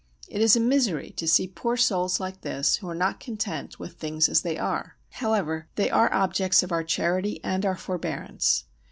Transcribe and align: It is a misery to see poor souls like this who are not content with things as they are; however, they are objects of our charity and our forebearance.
It 0.27 0.41
is 0.41 0.55
a 0.55 0.59
misery 0.59 1.11
to 1.17 1.27
see 1.27 1.47
poor 1.47 1.77
souls 1.77 2.19
like 2.19 2.41
this 2.41 2.77
who 2.77 2.89
are 2.89 2.95
not 2.95 3.19
content 3.19 3.77
with 3.77 3.97
things 3.99 4.27
as 4.29 4.41
they 4.41 4.57
are; 4.57 4.97
however, 5.11 5.67
they 5.75 5.91
are 5.91 6.11
objects 6.11 6.63
of 6.63 6.71
our 6.71 6.83
charity 6.83 7.39
and 7.43 7.63
our 7.67 7.75
forebearance. 7.77 8.63